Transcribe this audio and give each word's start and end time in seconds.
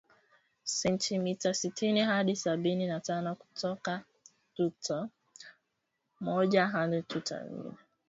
sentimita 0.79 1.53
sitini 1.53 2.01
hadi 2.01 2.35
sabini 2.35 2.87
na 2.87 2.99
tano 2.99 3.35
kutoka 3.35 4.03
tuta 4.55 5.09
moja 6.19 6.67
hadi 6.67 7.01
tuta 7.01 7.43
lingine 7.43 7.73